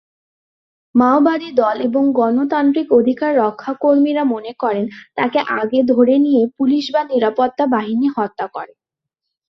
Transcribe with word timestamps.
মাওবাদী 0.95 1.49
দল 1.55 1.77
এবং 1.81 2.03
গণতান্ত্রিক 2.11 2.87
অধিকার 2.99 3.31
রক্ষা 3.37 3.71
কর্মীরা 3.81 4.23
মনে 4.25 4.51
করেন 4.59 4.85
তাকে 5.15 5.39
আগে 5.59 5.79
ধরে 5.91 6.15
নিয়ে 6.17 6.41
পুলিশ 6.57 6.85
বা 6.93 7.01
নিরাপত্তা 7.03 7.63
বাহিনী 7.67 8.07
হত্যা 8.17 8.45
করে। 8.47 8.73